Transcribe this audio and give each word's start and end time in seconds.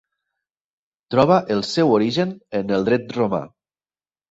Troba 1.15 1.37
el 1.57 1.61
seu 1.73 1.93
origen 1.99 2.33
en 2.63 2.77
el 2.81 2.91
dret 2.91 3.17
romà. 3.21 3.45